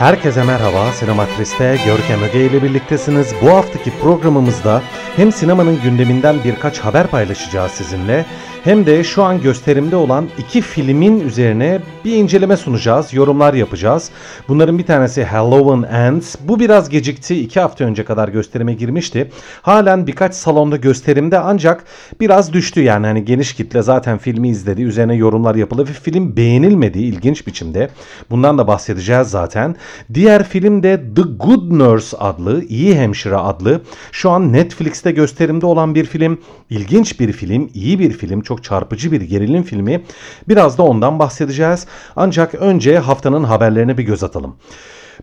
[0.00, 3.34] Herkese merhaba, Sinematris'te Görkem Öge ile birliktesiniz.
[3.42, 4.82] Bu haftaki programımızda
[5.16, 8.26] hem sinemanın gündeminden birkaç haber paylaşacağız sizinle
[8.64, 14.10] hem de şu an gösterimde olan iki filmin üzerine bir inceleme sunacağız, yorumlar yapacağız.
[14.48, 16.36] Bunların bir tanesi Halloween Ends.
[16.40, 19.30] Bu biraz gecikti, iki hafta önce kadar gösterime girmişti.
[19.62, 21.84] Halen birkaç salonda gösterimde ancak
[22.20, 26.98] biraz düştü yani hani geniş kitle zaten filmi izledi, üzerine yorumlar yapıldı ve film beğenilmedi
[26.98, 27.90] ilginç biçimde.
[28.30, 29.76] Bundan da bahsedeceğiz zaten.
[30.14, 33.82] Diğer film de The Good Nurse adlı, İyi Hemşire adlı
[34.12, 36.38] şu an Netflix'te gösterimde olan bir film.
[36.70, 40.02] İlginç bir film, iyi bir film, çok çarpıcı bir gerilim filmi.
[40.48, 41.86] Biraz da ondan bahsedeceğiz.
[42.16, 44.56] Ancak önce haftanın haberlerine bir göz atalım.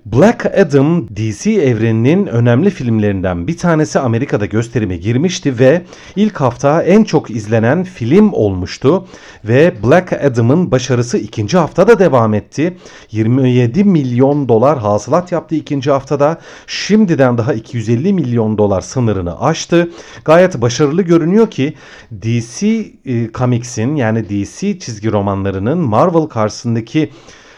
[0.05, 5.81] Black Adam DC evreninin önemli filmlerinden bir tanesi Amerika'da gösterime girmişti ve
[6.15, 9.07] ilk hafta en çok izlenen film olmuştu
[9.45, 12.77] ve Black Adam'ın başarısı ikinci haftada devam etti.
[13.11, 16.37] 27 milyon dolar hasılat yaptı ikinci haftada.
[16.67, 19.91] Şimdiden daha 250 milyon dolar sınırını aştı.
[20.25, 21.73] Gayet başarılı görünüyor ki
[22.21, 27.09] DC e, Comics'in yani DC çizgi romanlarının Marvel karşısındaki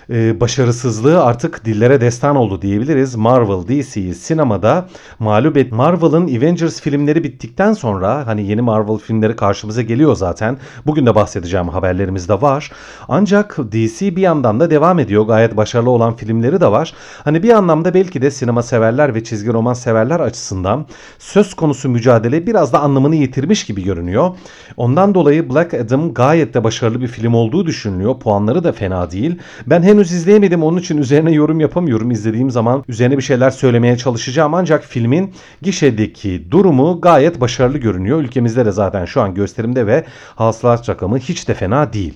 [0.09, 3.15] e, başarısızlığı artık dillere destan oldu diyebiliriz.
[3.15, 4.88] Marvel DC'yi sinemada
[5.19, 5.71] mağlup et.
[5.71, 10.57] Marvel'ın Avengers filmleri bittikten sonra hani yeni Marvel filmleri karşımıza geliyor zaten.
[10.85, 12.71] Bugün de bahsedeceğim haberlerimizde var.
[13.07, 15.23] Ancak DC bir yandan da devam ediyor.
[15.23, 16.93] Gayet başarılı olan filmleri de var.
[17.23, 20.85] Hani bir anlamda belki de sinema severler ve çizgi roman severler açısından
[21.19, 24.31] söz konusu mücadele biraz da anlamını yitirmiş gibi görünüyor.
[24.77, 28.19] Ondan dolayı Black Adam gayet de başarılı bir film olduğu düşünülüyor.
[28.19, 29.39] Puanları da fena değil.
[29.67, 32.11] Ben henüz henüz izleyemedim onun için üzerine yorum yapamıyorum.
[32.11, 38.22] İzlediğim zaman üzerine bir şeyler söylemeye çalışacağım ancak filmin gişedeki durumu gayet başarılı görünüyor.
[38.22, 40.05] Ülkemizde de zaten şu an gösterimde ve
[40.36, 42.14] hasılat rakamı hiç de fena değil.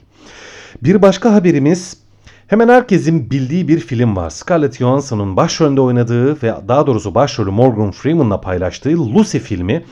[0.83, 1.97] Bir başka haberimiz
[2.47, 4.29] Hemen herkesin bildiği bir film var.
[4.29, 9.85] Scarlett Johansson'un başrolünde oynadığı ve daha doğrusu başrolü Morgan Freeman'la paylaştığı Lucy filmi.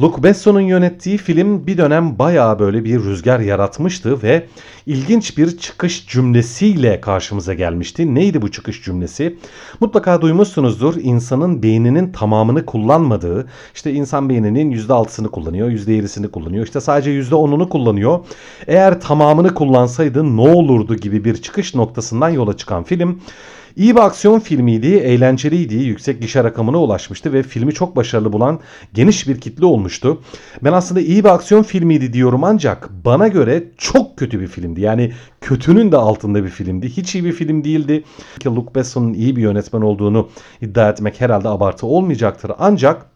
[0.00, 4.46] Luc Besson'un yönettiği film bir dönem bayağı böyle bir rüzgar yaratmıştı ve
[4.86, 8.14] ilginç bir çıkış cümlesiyle karşımıza gelmişti.
[8.14, 9.38] Neydi bu çıkış cümlesi?
[9.80, 10.96] Mutlaka duymuşsunuzdur.
[10.96, 18.20] İnsanın beyninin tamamını kullanmadığı, işte insan beyninin %6'sını kullanıyor, %7'sini kullanıyor, işte sadece %10'unu kullanıyor.
[18.66, 23.20] Eğer tamamını kullansaydı ne olurdu gibi bir çıkış noktasından yola çıkan film
[23.76, 28.60] İyi bir aksiyon filmiydi, eğlenceliydi, yüksek gişe rakamına ulaşmıştı ve filmi çok başarılı bulan
[28.94, 30.22] geniş bir kitle olmuştu.
[30.64, 34.80] Ben aslında iyi bir aksiyon filmiydi diyorum ancak bana göre çok kötü bir filmdi.
[34.80, 36.88] Yani kötünün de altında bir filmdi.
[36.88, 38.04] Hiç iyi bir film değildi.
[38.46, 40.28] Luke Besson'un iyi bir yönetmen olduğunu
[40.60, 42.52] iddia etmek herhalde abartı olmayacaktır.
[42.58, 43.11] Ancak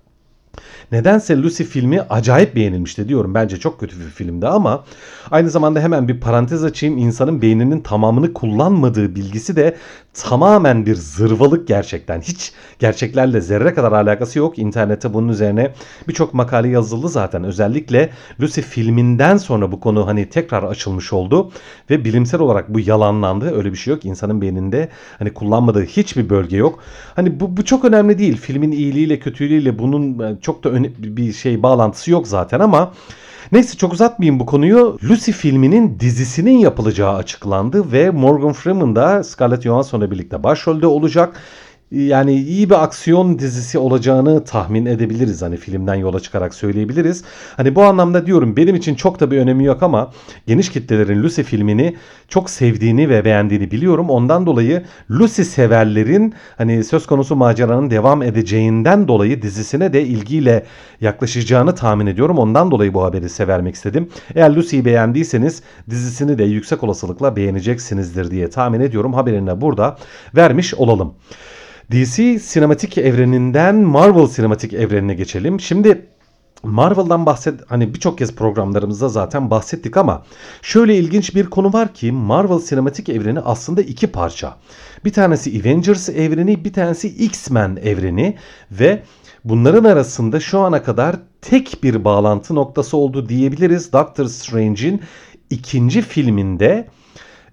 [0.92, 3.34] Nedense Lucy filmi acayip beğenilmişti diyorum.
[3.34, 4.84] Bence çok kötü bir filmdi ama
[5.30, 6.98] aynı zamanda hemen bir parantez açayım.
[6.98, 9.76] İnsanın beyninin tamamını kullanmadığı bilgisi de
[10.14, 12.20] tamamen bir zırvalık gerçekten.
[12.20, 14.58] Hiç gerçeklerle zerre kadar alakası yok.
[14.58, 15.72] İnternette bunun üzerine
[16.08, 17.44] birçok makale yazıldı zaten.
[17.44, 21.50] Özellikle Lucy filminden sonra bu konu hani tekrar açılmış oldu
[21.90, 23.56] ve bilimsel olarak bu yalanlandı.
[23.56, 24.04] Öyle bir şey yok.
[24.04, 24.88] İnsanın beyninde
[25.18, 26.78] hani kullanmadığı hiçbir bölge yok.
[27.16, 28.36] Hani bu, bu çok önemli değil.
[28.36, 32.92] Filmin iyiliğiyle kötülüğüyle bunun e, çok da bir şey bağlantısı yok zaten ama
[33.52, 34.98] Neyse çok uzatmayayım bu konuyu.
[35.04, 41.40] Lucy filminin dizisinin yapılacağı açıklandı ve Morgan Freeman da Scarlett Johansson'la birlikte başrolde olacak
[41.90, 45.42] yani iyi bir aksiyon dizisi olacağını tahmin edebiliriz.
[45.42, 47.24] Hani filmden yola çıkarak söyleyebiliriz.
[47.56, 50.12] Hani bu anlamda diyorum benim için çok da bir önemi yok ama
[50.46, 51.96] geniş kitlelerin Lucy filmini
[52.28, 54.10] çok sevdiğini ve beğendiğini biliyorum.
[54.10, 60.66] Ondan dolayı Lucy severlerin hani söz konusu maceranın devam edeceğinden dolayı dizisine de ilgiyle
[61.00, 62.38] yaklaşacağını tahmin ediyorum.
[62.38, 64.08] Ondan dolayı bu haberi size istedim.
[64.34, 69.14] Eğer Lucy'yi beğendiyseniz dizisini de yüksek olasılıkla beğeneceksinizdir diye tahmin ediyorum.
[69.14, 69.96] Haberini burada
[70.34, 71.14] vermiş olalım.
[71.90, 75.60] DC sinematik evreninden Marvel sinematik evrenine geçelim.
[75.60, 76.06] Şimdi
[76.62, 80.22] Marvel'dan bahset hani birçok kez programlarımızda zaten bahsettik ama
[80.62, 84.56] şöyle ilginç bir konu var ki Marvel sinematik evreni aslında iki parça.
[85.04, 88.36] Bir tanesi Avengers evreni, bir tanesi X-Men evreni
[88.70, 89.02] ve
[89.44, 93.92] bunların arasında şu ana kadar tek bir bağlantı noktası oldu diyebiliriz.
[93.92, 95.00] Doctor Strange'in
[95.50, 96.88] ikinci filminde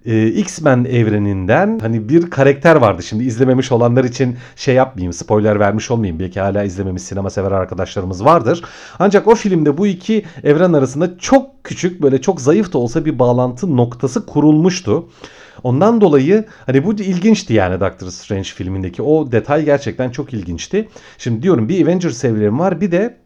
[0.05, 3.03] e, X-Men evreninden hani bir karakter vardı.
[3.03, 6.19] Şimdi izlememiş olanlar için şey yapmayayım, spoiler vermiş olmayayım.
[6.19, 8.63] Belki hala izlememiş sinema sever arkadaşlarımız vardır.
[8.99, 13.19] Ancak o filmde bu iki evren arasında çok küçük böyle çok zayıf da olsa bir
[13.19, 15.09] bağlantı noktası kurulmuştu.
[15.63, 20.89] Ondan dolayı hani bu ilginçti yani Doctor Strange filmindeki o detay gerçekten çok ilginçti.
[21.17, 23.17] Şimdi diyorum bir Avengers evreni var bir de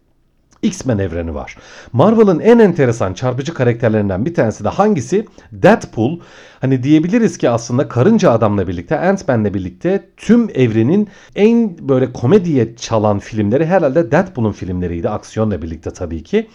[0.61, 1.57] X-Men evreni var.
[1.93, 5.25] Marvel'ın en enteresan çarpıcı karakterlerinden bir tanesi de hangisi?
[5.51, 6.19] Deadpool.
[6.61, 13.19] Hani diyebiliriz ki aslında Karınca Adam'la birlikte, Ant-Man'le birlikte tüm evrenin en böyle komediye çalan
[13.19, 15.09] filmleri herhalde Deadpool'un filmleriydi.
[15.09, 16.47] Aksiyonla birlikte tabii ki.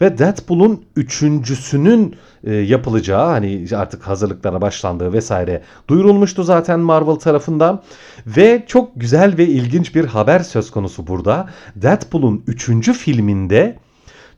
[0.00, 7.82] Ve Deadpool'un üçüncüsünün e, yapılacağı hani artık hazırlıklara başlandığı vesaire duyurulmuştu zaten Marvel tarafından.
[8.26, 11.48] Ve çok güzel ve ilginç bir haber söz konusu burada.
[11.76, 13.76] Deadpool'un üçüncü filminde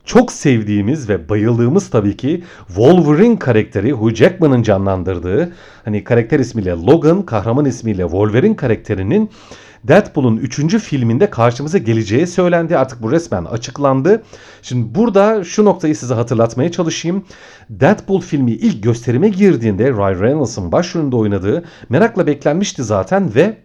[0.05, 5.53] çok sevdiğimiz ve bayıldığımız tabii ki Wolverine karakteri Hugh Jackman'ın canlandırdığı
[5.85, 9.29] hani karakter ismiyle Logan, kahraman ismiyle Wolverine karakterinin
[9.83, 10.77] Deadpool'un 3.
[10.77, 12.77] filminde karşımıza geleceği söylendi.
[12.77, 14.23] Artık bu resmen açıklandı.
[14.61, 17.25] Şimdi burada şu noktayı size hatırlatmaya çalışayım.
[17.69, 23.57] Deadpool filmi ilk gösterime girdiğinde Ryan Reynolds'ın başrolünde oynadığı merakla beklenmişti zaten ve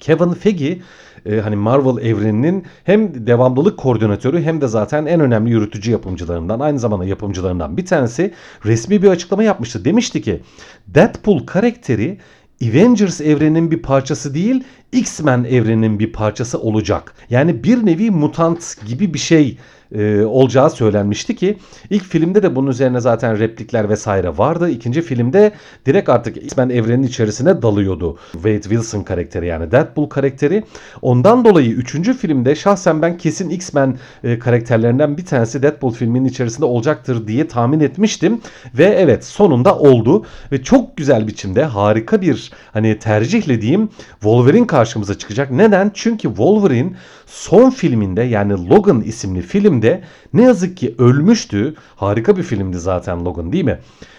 [0.00, 0.78] Kevin Feige
[1.26, 6.78] e, hani Marvel evreninin hem devamlılık koordinatörü hem de zaten en önemli yürütücü yapımcılarından aynı
[6.78, 8.34] zamanda yapımcılarından bir tanesi
[8.64, 9.84] resmi bir açıklama yapmıştı.
[9.84, 10.40] Demişti ki
[10.86, 12.18] Deadpool karakteri
[12.62, 17.14] Avengers evreninin bir parçası değil, X-Men evreninin bir parçası olacak.
[17.30, 19.58] Yani bir nevi mutant gibi bir şey
[19.94, 21.58] e, olacağı söylenmişti ki
[21.90, 24.70] ilk filmde de bunun üzerine zaten replikler vesaire vardı.
[24.70, 25.52] İkinci filmde
[25.86, 28.18] direkt artık X-Men evrenin içerisine dalıyordu.
[28.32, 30.64] Wade Wilson karakteri yani Deadpool karakteri.
[31.02, 36.66] Ondan dolayı üçüncü filmde şahsen ben kesin X-Men e, karakterlerinden bir tanesi Deadpool filminin içerisinde
[36.66, 38.40] olacaktır diye tahmin etmiştim.
[38.74, 40.24] Ve evet sonunda oldu.
[40.52, 45.50] Ve çok güzel biçimde harika bir hani tercihle diyeyim Wolverine karşımıza çıkacak.
[45.50, 45.90] Neden?
[45.94, 46.92] Çünkü Wolverine
[47.26, 49.83] son filminde yani Logan isimli filmde
[50.32, 51.74] ne yazık ki ölmüştü.
[51.96, 53.78] Harika bir filmdi zaten Logan değil mi?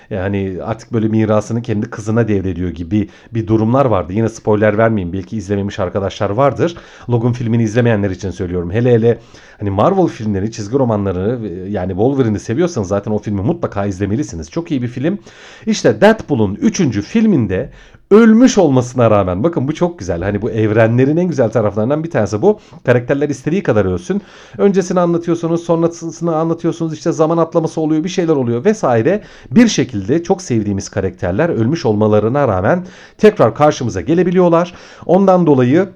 [0.09, 4.13] Yani artık böyle mirasını kendi kızına devrediyor gibi bir durumlar vardı.
[4.13, 5.13] Yine spoiler vermeyeyim.
[5.13, 6.75] Belki izlememiş arkadaşlar vardır.
[7.09, 8.71] Logan filmini izlemeyenler için söylüyorum.
[8.71, 9.19] Hele hele
[9.59, 11.39] hani Marvel filmleri, çizgi romanları
[11.69, 14.51] yani Wolverine'i seviyorsanız zaten o filmi mutlaka izlemelisiniz.
[14.51, 15.19] Çok iyi bir film.
[15.65, 17.01] İşte Deadpool'un 3.
[17.01, 17.69] filminde
[18.15, 20.21] ölmüş olmasına rağmen bakın bu çok güzel.
[20.21, 22.59] Hani bu evrenlerin en güzel taraflarından bir tanesi bu.
[22.85, 24.21] Karakterler istediği kadar ölsün.
[24.57, 26.93] Öncesini anlatıyorsunuz, sonrasını anlatıyorsunuz.
[26.93, 29.23] İşte zaman atlaması oluyor, bir şeyler oluyor vesaire.
[29.51, 32.85] Bir şekilde çok sevdiğimiz karakterler ölmüş olmalarına rağmen
[33.17, 34.73] tekrar karşımıza gelebiliyorlar.
[35.05, 35.89] Ondan dolayı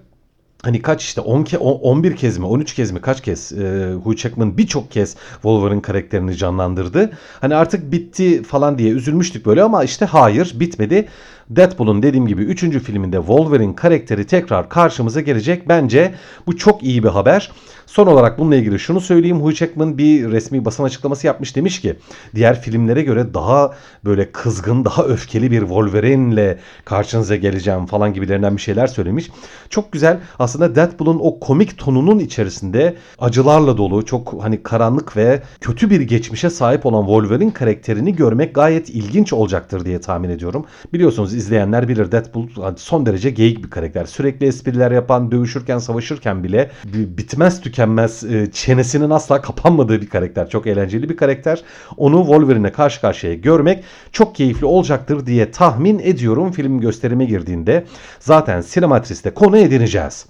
[0.62, 4.18] hani kaç işte 10 ke 11 kez mi 13 kez mi kaç kez e, Hugh
[4.18, 7.12] Jackman birçok kez Wolverine karakterini canlandırdı.
[7.42, 11.07] Hani artık bitti falan diye üzülmüştük böyle ama işte hayır bitmedi.
[11.50, 12.80] Deadpool'un dediğim gibi 3.
[12.80, 15.69] filminde Wolverine karakteri tekrar karşımıza gelecek.
[15.69, 16.13] Bence
[16.48, 17.51] bu çok iyi bir haber.
[17.86, 19.42] Son olarak bununla ilgili şunu söyleyeyim.
[19.42, 21.96] Hugh Jackman bir resmi basın açıklaması yapmış demiş ki
[22.36, 23.74] diğer filmlere göre daha
[24.06, 29.31] böyle kızgın, daha öfkeli bir Wolverine'le karşınıza geleceğim falan gibilerinden bir şeyler söylemiş.
[29.69, 30.19] Çok güzel.
[30.40, 36.50] Aslında Deadpool'un o komik tonunun içerisinde acılarla dolu, çok hani karanlık ve kötü bir geçmişe
[36.50, 40.66] sahip olan Wolverine karakterini görmek gayet ilginç olacaktır diye tahmin ediyorum.
[40.94, 42.48] Biliyorsunuz izleyenler bilir Deadpool
[42.78, 44.06] son derece geyik bir karakter.
[44.06, 50.50] Sürekli espriler yapan, dövüşürken, savaşırken bile bitmez tükenmez e, çenesinin asla kapanmadığı bir karakter.
[50.50, 51.62] Çok eğlenceli bir karakter.
[51.98, 57.86] Onu Wolverine'e karşı karşıya görmek çok keyifli olacaktır diye tahmin ediyorum film gösterime girdiğinde.
[58.20, 60.26] Zaten Sinematris'te konu edineceğiz.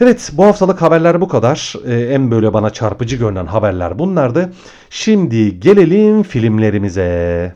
[0.00, 1.74] Evet bu haftalık haberler bu kadar.
[1.86, 4.52] Ee, en böyle bana çarpıcı görünen haberler bunlardı.
[4.90, 7.54] Şimdi gelelim filmlerimize.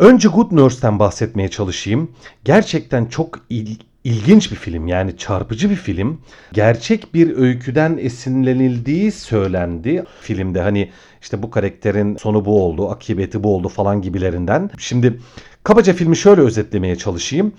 [0.00, 2.10] Önce Good Nurse'ten bahsetmeye çalışayım.
[2.44, 6.20] Gerçekten çok il, ilginç bir film yani çarpıcı bir film.
[6.52, 10.60] Gerçek bir öyküden esinlenildiği söylendi filmde.
[10.60, 10.90] Hani
[11.22, 14.70] işte bu karakterin sonu bu oldu, akıbeti bu oldu falan gibilerinden.
[14.78, 15.20] Şimdi
[15.64, 17.52] kabaca filmi şöyle özetlemeye çalışayım.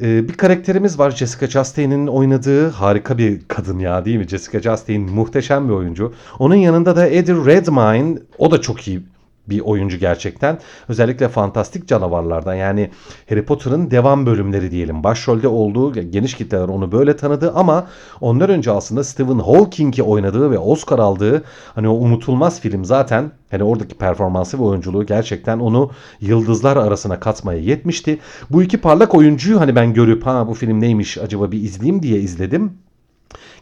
[0.00, 4.28] Ee, bir karakterimiz var Jessica Chastain'in oynadığı harika bir kadın ya değil mi?
[4.28, 6.14] Jessica Chastain muhteşem bir oyuncu.
[6.38, 9.02] Onun yanında da Eddie Redmayne o da çok iyi
[9.48, 10.58] bir oyuncu gerçekten.
[10.88, 12.90] Özellikle fantastik canavarlardan yani
[13.28, 15.04] Harry Potter'ın devam bölümleri diyelim.
[15.04, 17.86] Başrolde olduğu geniş kitleler onu böyle tanıdı ama
[18.20, 21.44] ondan önce aslında Stephen Hawking'i oynadığı ve Oscar aldığı
[21.74, 27.60] hani o unutulmaz film zaten hani oradaki performansı ve oyunculuğu gerçekten onu yıldızlar arasına katmaya
[27.60, 28.18] yetmişti.
[28.50, 32.20] Bu iki parlak oyuncuyu hani ben görüp ha bu film neymiş acaba bir izleyeyim diye
[32.20, 32.72] izledim.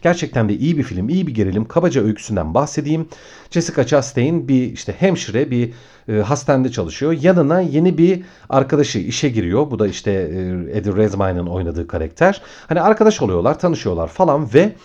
[0.01, 1.65] Gerçekten de iyi bir film, iyi bir gerilim.
[1.65, 3.07] Kabaca öyküsünden bahsedeyim.
[3.51, 5.73] Jessica Chastain bir işte hemşire, bir
[6.09, 7.11] e, hastanede çalışıyor.
[7.21, 9.71] Yanına yeni bir arkadaşı işe giriyor.
[9.71, 10.37] Bu da işte e,
[10.77, 12.41] Eddie Redmayne'ın oynadığı karakter.
[12.67, 14.75] Hani arkadaş oluyorlar, tanışıyorlar falan ve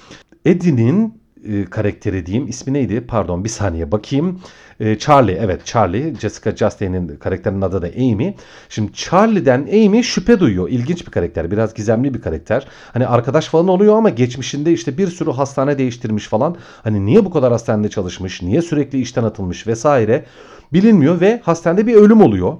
[0.44, 2.48] Eddie'nin e, karakteri diyeyim.
[2.48, 3.00] İsmi neydi?
[3.00, 4.40] Pardon bir saniye bakayım.
[4.80, 6.14] E, Charlie evet Charlie.
[6.14, 8.34] Jessica Chastain'in karakterinin adı da Amy.
[8.68, 10.68] Şimdi Charlie'den Amy şüphe duyuyor.
[10.68, 11.50] İlginç bir karakter.
[11.50, 12.66] Biraz gizemli bir karakter.
[12.92, 16.56] Hani arkadaş falan oluyor ama geçmişinde işte bir sürü hastane değiştirmiş falan.
[16.82, 18.42] Hani niye bu kadar hastanede çalışmış?
[18.42, 20.24] Niye sürekli işten atılmış vesaire
[20.72, 22.56] bilinmiyor ve hastanede bir ölüm oluyor.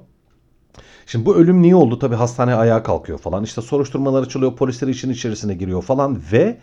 [1.06, 1.99] Şimdi bu ölüm niye oldu?
[1.99, 3.44] Tabii hastane ayağa kalkıyor falan.
[3.44, 6.58] İşte soruşturmalar açılıyor, polisler işin içerisine giriyor falan ve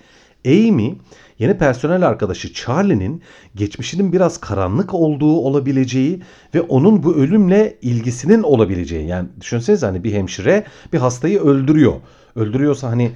[0.45, 0.95] Amy
[1.39, 3.21] yeni personel arkadaşı Charlie'nin
[3.55, 6.21] geçmişinin biraz karanlık olduğu olabileceği
[6.55, 9.07] ve onun bu ölümle ilgisinin olabileceği.
[9.07, 11.93] Yani düşünsenize hani bir hemşire bir hastayı öldürüyor.
[12.35, 13.11] Öldürüyorsa hani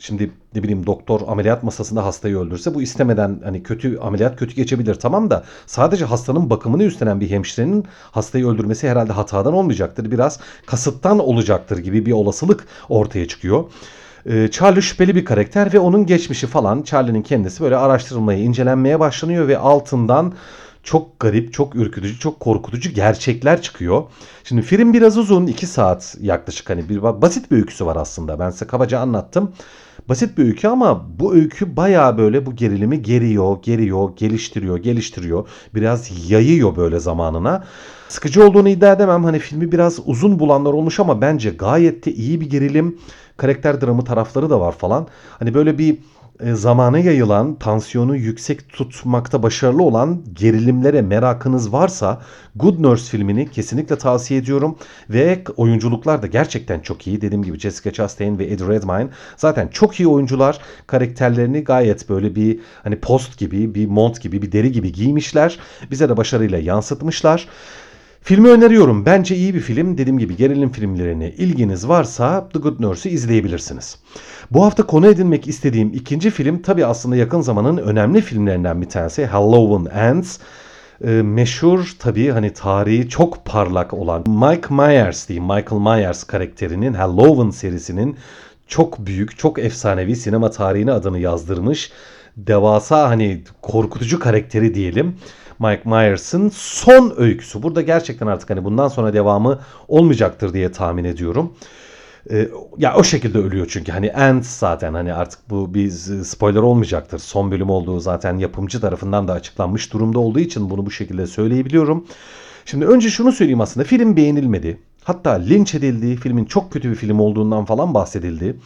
[0.00, 4.94] Şimdi ne bileyim doktor ameliyat masasında hastayı öldürse bu istemeden hani kötü ameliyat kötü geçebilir
[4.94, 10.10] tamam da sadece hastanın bakımını üstlenen bir hemşirenin hastayı öldürmesi herhalde hatadan olmayacaktır.
[10.10, 13.64] Biraz kasıttan olacaktır gibi bir olasılık ortaya çıkıyor.
[14.26, 19.48] Ee, Charlie şüpheli bir karakter ve onun geçmişi falan Charlie'nin kendisi böyle araştırılmaya, incelenmeye başlanıyor
[19.48, 20.34] ve altından
[20.82, 24.02] çok garip, çok ürkütücü, çok korkutucu gerçekler çıkıyor.
[24.44, 28.38] Şimdi film biraz uzun, 2 saat yaklaşık hani bir basit bir öyküsü var aslında.
[28.38, 29.52] Ben size kabaca anlattım.
[30.08, 35.48] Basit bir öykü ama bu öykü baya böyle bu gerilimi geriyor, geriyor, geliştiriyor, geliştiriyor.
[35.74, 37.64] Biraz yayıyor böyle zamanına.
[38.08, 39.24] Sıkıcı olduğunu iddia edemem.
[39.24, 42.98] Hani filmi biraz uzun bulanlar olmuş ama bence gayet de iyi bir gerilim.
[43.36, 45.06] Karakter dramı tarafları da var falan.
[45.38, 45.98] Hani böyle bir
[46.52, 52.20] zamana yayılan, tansiyonu yüksek tutmakta başarılı olan gerilimlere merakınız varsa
[52.56, 54.78] Good Nurse filmini kesinlikle tavsiye ediyorum.
[55.10, 57.20] Ve oyunculuklar da gerçekten çok iyi.
[57.20, 60.58] Dediğim gibi Jessica Chastain ve Eddie Redmayne zaten çok iyi oyuncular.
[60.86, 65.58] Karakterlerini gayet böyle bir hani post gibi, bir mont gibi, bir deri gibi giymişler.
[65.90, 67.48] Bize de başarıyla yansıtmışlar.
[68.22, 69.06] Filmi öneriyorum.
[69.06, 69.98] Bence iyi bir film.
[69.98, 73.98] Dediğim gibi gerilim filmlerine ilginiz varsa The Good Nurse'ü izleyebilirsiniz.
[74.50, 79.26] Bu hafta konu edinmek istediğim ikinci film tabi aslında yakın zamanın önemli filmlerinden bir tanesi
[79.26, 80.38] Halloween Ends.
[81.04, 87.50] Ee, meşhur tabi hani tarihi çok parlak olan Mike Myers diyeyim Michael Myers karakterinin Halloween
[87.50, 88.16] serisinin
[88.66, 91.92] çok büyük, çok efsanevi sinema tarihine adını yazdırmış
[92.36, 95.16] devasa hani korkutucu karakteri diyelim.
[95.60, 97.62] Mike Myers'ın son öyküsü.
[97.62, 101.52] Burada gerçekten artık hani bundan sonra devamı olmayacaktır diye tahmin ediyorum.
[102.30, 102.48] Ee,
[102.78, 105.90] ya o şekilde ölüyor çünkü hani End zaten hani artık bu bir
[106.24, 107.18] spoiler olmayacaktır.
[107.18, 112.06] Son bölüm olduğu zaten yapımcı tarafından da açıklanmış durumda olduğu için bunu bu şekilde söyleyebiliyorum.
[112.64, 114.80] Şimdi önce şunu söyleyeyim aslında film beğenilmedi.
[115.04, 118.56] Hatta linç edildi, filmin çok kötü bir film olduğundan falan bahsedildi.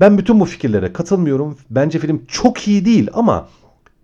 [0.00, 1.58] Ben bütün bu fikirlere katılmıyorum.
[1.70, 3.48] Bence film çok iyi değil ama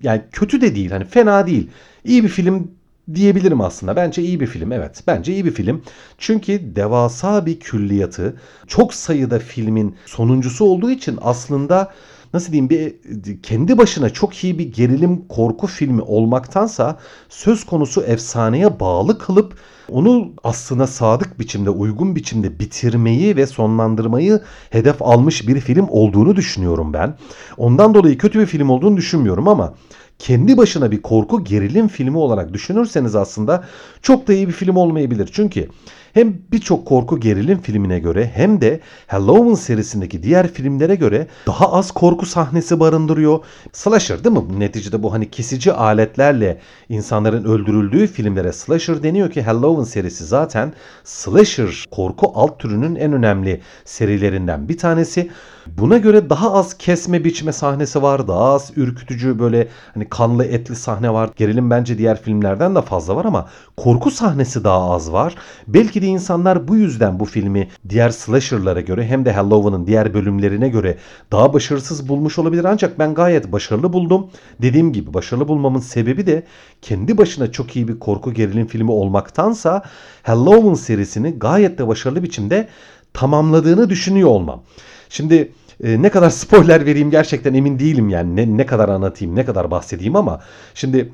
[0.02, 1.70] yani kötü de değil, hani fena değil.
[2.04, 2.70] İyi bir film
[3.14, 3.96] diyebilirim aslında.
[3.96, 4.72] Bence iyi bir film.
[4.72, 5.82] Evet, bence iyi bir film.
[6.18, 8.36] Çünkü devasa bir külliyatı,
[8.66, 11.92] çok sayıda filmin sonuncusu olduğu için aslında
[12.34, 18.80] nasıl diyeyim bir kendi başına çok iyi bir gerilim korku filmi olmaktansa söz konusu efsaneye
[18.80, 19.56] bağlı kılıp
[19.90, 24.40] onu aslına sadık biçimde, uygun biçimde bitirmeyi ve sonlandırmayı
[24.70, 27.18] hedef almış bir film olduğunu düşünüyorum ben.
[27.56, 29.74] Ondan dolayı kötü bir film olduğunu düşünmüyorum ama
[30.18, 33.64] kendi başına bir korku gerilim filmi olarak düşünürseniz aslında
[34.02, 35.30] çok da iyi bir film olmayabilir.
[35.32, 35.68] Çünkü
[36.16, 41.90] hem birçok korku gerilim filmine göre hem de Halloween serisindeki diğer filmlere göre daha az
[41.90, 43.44] korku sahnesi barındırıyor.
[43.72, 44.60] Slasher değil mi?
[44.60, 50.72] Neticede bu hani kesici aletlerle insanların öldürüldüğü filmlere slasher deniyor ki Halloween serisi zaten
[51.04, 55.30] slasher korku alt türünün en önemli serilerinden bir tanesi.
[55.66, 58.28] Buna göre daha az kesme biçme sahnesi var.
[58.28, 61.30] Daha az ürkütücü böyle hani kanlı etli sahne var.
[61.36, 65.34] Gerilim bence diğer filmlerden de fazla var ama korku sahnesi daha az var.
[65.66, 70.68] Belki de insanlar bu yüzden bu filmi diğer slasher'lara göre hem de Halloween'ın diğer bölümlerine
[70.68, 70.96] göre
[71.32, 72.64] daha başarısız bulmuş olabilir.
[72.64, 74.26] Ancak ben gayet başarılı buldum.
[74.62, 76.42] Dediğim gibi başarılı bulmamın sebebi de
[76.82, 79.82] kendi başına çok iyi bir korku gerilim filmi olmaktansa
[80.22, 82.68] Halloween serisini gayet de başarılı biçimde
[83.12, 84.62] tamamladığını düşünüyor olmam.
[85.08, 85.52] Şimdi
[85.84, 89.70] e, ne kadar spoiler vereyim gerçekten emin değilim yani ne, ne kadar anlatayım ne kadar
[89.70, 90.40] bahsedeyim ama
[90.74, 91.12] şimdi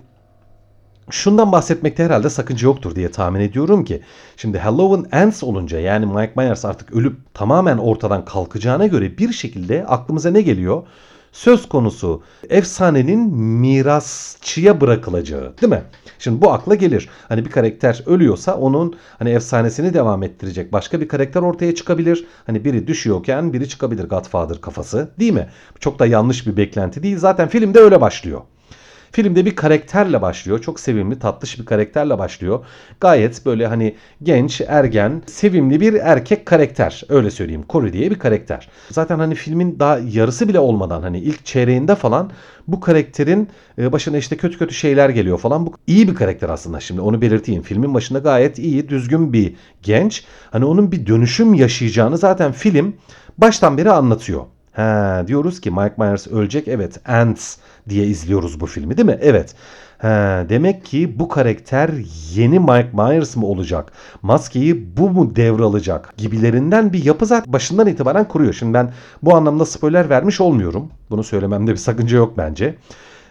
[1.11, 4.02] şundan bahsetmekte herhalde sakınca yoktur diye tahmin ediyorum ki
[4.37, 9.87] şimdi Halloween Ends olunca yani Mike Myers artık ölüp tamamen ortadan kalkacağına göre bir şekilde
[9.87, 10.83] aklımıza ne geliyor?
[11.33, 15.83] Söz konusu efsanenin mirasçıya bırakılacağı değil mi?
[16.19, 17.09] Şimdi bu akla gelir.
[17.29, 22.27] Hani bir karakter ölüyorsa onun hani efsanesini devam ettirecek başka bir karakter ortaya çıkabilir.
[22.47, 25.49] Hani biri düşüyorken biri çıkabilir Godfather kafası değil mi?
[25.81, 27.19] Çok da yanlış bir beklenti değil.
[27.19, 28.41] Zaten filmde öyle başlıyor.
[29.12, 30.59] Filmde bir karakterle başlıyor.
[30.59, 32.64] Çok sevimli, tatlış bir karakterle başlıyor.
[33.00, 37.02] Gayet böyle hani genç, ergen, sevimli bir erkek karakter.
[37.09, 37.64] Öyle söyleyeyim.
[37.71, 38.69] Corey diye bir karakter.
[38.90, 42.31] Zaten hani filmin daha yarısı bile olmadan hani ilk çeyreğinde falan
[42.69, 45.66] bu karakterin e, başına işte kötü kötü şeyler geliyor falan.
[45.66, 47.62] Bu iyi bir karakter aslında şimdi onu belirteyim.
[47.62, 50.25] Filmin başında gayet iyi, düzgün bir genç.
[50.50, 52.97] Hani onun bir dönüşüm yaşayacağını zaten film
[53.38, 54.42] baştan beri anlatıyor.
[54.73, 56.69] He, diyoruz ki Mike Myers ölecek.
[56.69, 57.57] Evet, Ants
[57.89, 59.19] diye izliyoruz bu filmi değil mi?
[59.21, 59.55] Evet.
[59.99, 60.09] He,
[60.49, 61.91] demek ki bu karakter
[62.35, 63.93] yeni Mike Myers mı olacak?
[64.23, 66.15] Maskeyi bu mu devralacak?
[66.17, 68.53] Gibilerinden bir yapı zaten başından itibaren kuruyor.
[68.53, 70.91] Şimdi ben bu anlamda spoiler vermiş olmuyorum.
[71.11, 72.75] Bunu söylememde bir sakınca yok bence.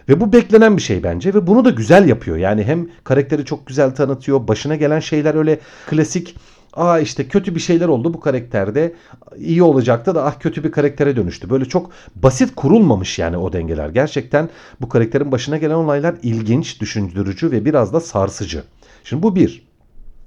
[0.08, 2.36] Ve bu beklenen bir şey bence ve bunu da güzel yapıyor.
[2.36, 4.48] Yani hem karakteri çok güzel tanıtıyor.
[4.48, 5.58] Başına gelen şeyler öyle
[5.90, 6.36] klasik
[6.72, 8.94] Aa işte kötü bir şeyler oldu bu karakterde
[9.36, 11.50] iyi olacaktı da ah kötü bir karaktere dönüştü.
[11.50, 13.88] Böyle çok basit kurulmamış yani o dengeler.
[13.88, 14.48] Gerçekten
[14.80, 18.62] bu karakterin başına gelen olaylar ilginç, düşündürücü ve biraz da sarsıcı.
[19.04, 19.62] Şimdi bu bir.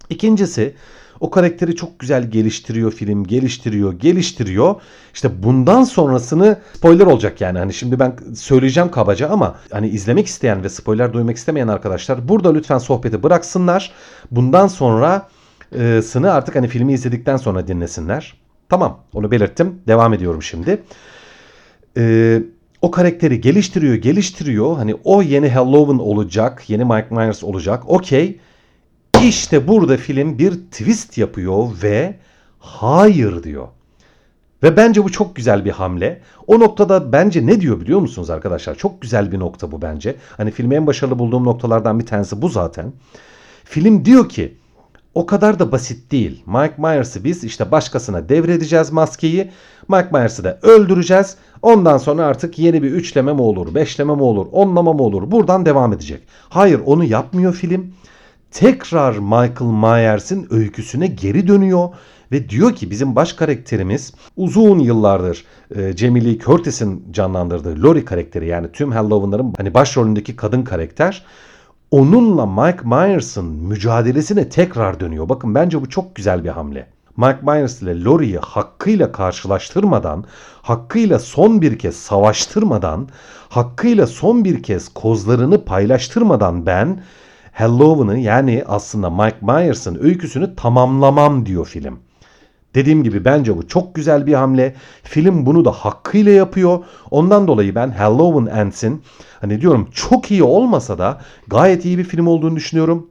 [0.09, 0.75] İkincisi
[1.19, 4.75] o karakteri çok güzel geliştiriyor film, geliştiriyor, geliştiriyor.
[5.13, 7.59] İşte bundan sonrasını spoiler olacak yani.
[7.59, 12.53] Hani şimdi ben söyleyeceğim kabaca ama hani izlemek isteyen ve spoiler duymak istemeyen arkadaşlar burada
[12.53, 13.91] lütfen sohbeti bıraksınlar.
[14.31, 15.27] Bundan sonra
[15.72, 18.34] e, sını artık hani filmi izledikten sonra dinlesinler.
[18.69, 19.79] Tamam onu belirttim.
[19.88, 20.84] Devam ediyorum şimdi.
[21.98, 22.41] E,
[22.81, 24.75] o karakteri geliştiriyor, geliştiriyor.
[24.75, 27.89] Hani o yeni Halloween olacak, yeni Mike Myers olacak.
[27.89, 28.39] Okey.
[29.24, 32.15] İşte burada film bir twist yapıyor ve
[32.60, 33.67] hayır diyor.
[34.63, 36.22] Ve bence bu çok güzel bir hamle.
[36.48, 38.75] O noktada bence ne diyor biliyor musunuz arkadaşlar?
[38.75, 40.15] Çok güzel bir nokta bu bence.
[40.38, 42.93] Hani filmi en başarılı bulduğum noktalardan bir tanesi bu zaten.
[43.63, 44.57] Film diyor ki
[45.15, 46.43] o kadar da basit değil.
[46.45, 49.51] Mike Myers'ı biz işte başkasına devredeceğiz maskeyi.
[49.88, 51.38] Mike Myers'ı da öldüreceğiz.
[51.62, 55.65] Ondan sonra artık yeni bir üçleme mi olur, beşleme mi olur, onlama mı olur buradan
[55.65, 56.22] devam edecek.
[56.50, 57.93] Hayır onu yapmıyor film.
[58.51, 61.89] Tekrar Michael Myers'in öyküsüne geri dönüyor
[62.31, 65.45] ve diyor ki bizim baş karakterimiz uzun yıllardır
[65.75, 71.25] e, Jamie Lee Curtis'in canlandırdığı Lori karakteri yani tüm Halloween'ların hani başrolündeki kadın karakter
[71.92, 75.30] onunla Mike Myers'ın mücadelesine tekrar dönüyor.
[75.30, 76.88] Bakın bence bu çok güzel bir hamle.
[77.18, 80.25] Mike Myers ile Laurie'yi hakkıyla karşılaştırmadan,
[80.62, 83.10] hakkıyla son bir kez savaştırmadan,
[83.50, 87.00] hakkıyla son bir kez kozlarını paylaştırmadan ben
[87.51, 92.00] Halloween'ı yani aslında Mike Myers'ın öyküsünü tamamlamam diyor film.
[92.75, 94.75] Dediğim gibi bence bu çok güzel bir hamle.
[95.03, 96.79] Film bunu da hakkıyla yapıyor.
[97.11, 99.01] Ondan dolayı ben Halloween Ends'in
[99.41, 103.07] hani diyorum çok iyi olmasa da gayet iyi bir film olduğunu düşünüyorum.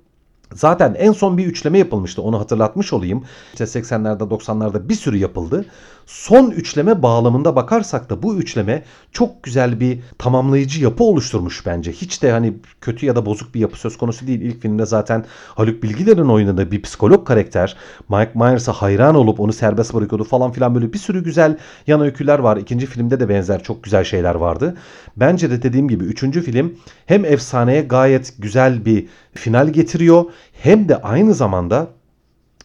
[0.54, 3.24] Zaten en son bir üçleme yapılmıştı onu hatırlatmış olayım.
[3.52, 5.64] İşte 80'lerde 90'larda bir sürü yapıldı.
[6.06, 11.92] Son üçleme bağlamında bakarsak da bu üçleme çok güzel bir tamamlayıcı yapı oluşturmuş bence.
[11.92, 14.40] Hiç de hani kötü ya da bozuk bir yapı söz konusu değil.
[14.40, 17.76] İlk filmde zaten Haluk Bilgiler'in oynadığı bir psikolog karakter
[18.08, 22.38] Mike Myers'a hayran olup onu serbest bırakıyordu falan filan böyle bir sürü güzel yan öyküler
[22.38, 22.56] var.
[22.56, 24.76] İkinci filmde de benzer çok güzel şeyler vardı.
[25.16, 26.74] Bence de dediğim gibi üçüncü film
[27.06, 31.88] hem efsaneye gayet güzel bir final getiriyor hem de aynı zamanda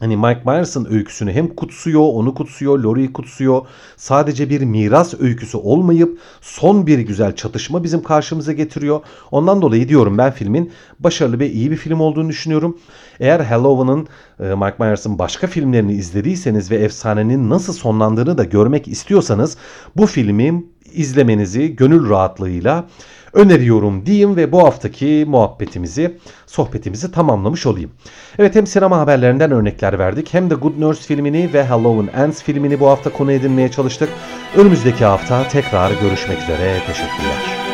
[0.00, 3.66] Hani Mike Myers'ın öyküsünü hem kutsuyor, onu kutsuyor, Laurie'yi kutsuyor.
[3.96, 9.00] Sadece bir miras öyküsü olmayıp son bir güzel çatışma bizim karşımıza getiriyor.
[9.30, 12.78] Ondan dolayı diyorum ben filmin başarılı ve iyi bir film olduğunu düşünüyorum.
[13.20, 14.08] Eğer Halloween'ın
[14.40, 19.56] e, Mike Myers'ın başka filmlerini izlediyseniz ve efsanenin nasıl sonlandığını da görmek istiyorsanız
[19.96, 22.84] bu filmi izlemenizi gönül rahatlığıyla
[23.32, 27.90] öneriyorum diyeyim ve bu haftaki muhabbetimizi, sohbetimizi tamamlamış olayım.
[28.38, 32.80] Evet hem sinema haberlerinden örnekler verdik hem de Good Nurse filmini ve Halloween Ends filmini
[32.80, 34.08] bu hafta konu edinmeye çalıştık.
[34.56, 36.78] Önümüzdeki hafta tekrar görüşmek üzere.
[36.86, 37.69] Teşekkürler.